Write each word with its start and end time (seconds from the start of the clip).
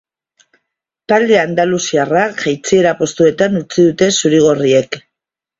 Talde 1.11 1.35
andaluziarra 1.41 2.23
jaitsiera 2.41 2.97
postuetan 3.03 3.63
utzi 3.63 3.81
dute 3.91 4.09
zuri-gorriek. 4.19 5.03